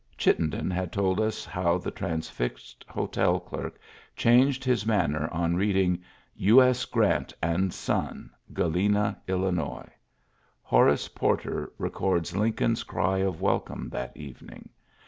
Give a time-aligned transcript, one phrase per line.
[0.17, 3.77] Chittenden has told us how the transfixed hotel clerk
[4.15, 6.01] changed his man ner on reading,
[6.37, 6.59] "U.
[6.59, 6.85] S.
[6.85, 9.91] Grant and son, Galena^ HI.''
[10.63, 14.69] Horace Porter records Lincoln's cry of welcome that evening.